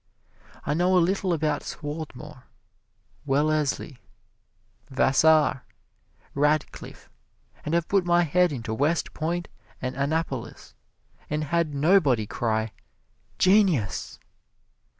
I 0.65 0.73
know 0.73 0.97
a 0.97 0.97
little 0.97 1.31
about 1.31 1.61
Swarthmore, 1.61 2.45
Wellesley, 3.23 3.99
Vassar, 4.89 5.61
Radcliffe, 6.33 7.07
and 7.63 7.75
have 7.75 7.87
put 7.87 8.03
my 8.03 8.23
head 8.23 8.51
into 8.51 8.73
West 8.73 9.13
Point 9.13 9.47
and 9.79 9.93
Annapolis, 9.95 10.73
and 11.29 11.43
had 11.43 11.75
nobody 11.75 12.25
cry, 12.25 12.71
"Genius!" 13.37 14.17